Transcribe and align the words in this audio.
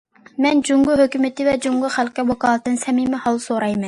مەن 0.43 0.61
جۇڭگو 0.69 0.95
ھۆكۈمىتى 1.01 1.45
ۋە 1.47 1.53
جۇڭگو 1.65 1.91
خەلقىگە 1.97 2.25
ۋاكالىتەن 2.31 2.81
سەمىمىي 2.85 3.21
ھال 3.27 3.39
سورايمەن. 3.45 3.79